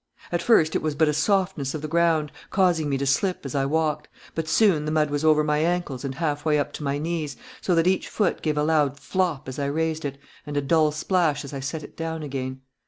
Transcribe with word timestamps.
At 0.31 0.41
first 0.41 0.75
it 0.75 0.81
was 0.81 0.95
but 0.95 1.09
a 1.09 1.13
softness 1.13 1.75
of 1.75 1.83
the 1.83 1.87
ground, 1.87 2.31
causing 2.49 2.89
me 2.89 2.97
to 2.97 3.05
slip 3.05 3.45
as 3.45 3.53
I 3.53 3.67
walked, 3.67 4.07
but 4.33 4.47
soon 4.47 4.85
the 4.85 4.91
mud 4.91 5.11
was 5.11 5.23
over 5.23 5.43
my 5.43 5.59
ankles 5.59 6.03
and 6.03 6.15
half 6.15 6.43
way 6.43 6.57
up 6.57 6.73
to 6.73 6.83
my 6.83 6.97
knees, 6.97 7.37
so 7.61 7.75
that 7.75 7.85
each 7.85 8.09
foot 8.09 8.41
gave 8.41 8.57
a 8.57 8.63
loud 8.63 8.99
flop 8.99 9.47
as 9.47 9.59
I 9.59 9.67
raised 9.67 10.03
it, 10.03 10.17
and 10.43 10.57
a 10.57 10.61
dull 10.63 10.91
splash 10.91 11.45
as 11.45 11.53
I 11.53 11.59
set 11.59 11.83
it 11.83 11.95
down 11.95 12.23
again. 12.23 12.61